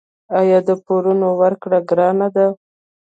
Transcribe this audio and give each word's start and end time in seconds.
آیا 0.39 0.59
د 0.67 0.71
پورونو 0.85 1.27
ورکړه 1.41 1.79
ګرانه 1.89 2.27
ده؟ 2.35 2.47